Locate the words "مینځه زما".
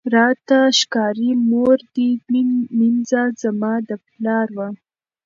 2.79-3.73